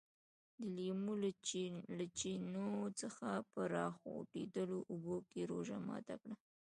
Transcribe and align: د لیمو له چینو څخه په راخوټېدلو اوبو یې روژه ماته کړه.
د 0.59 0.61
لیمو 0.75 1.13
له 1.97 2.01
چینو 2.19 2.67
څخه 3.01 3.27
په 3.51 3.61
راخوټېدلو 3.75 4.77
اوبو 4.91 5.15
یې 5.35 5.41
روژه 5.51 5.77
ماته 5.87 6.15
کړه. 6.21 6.35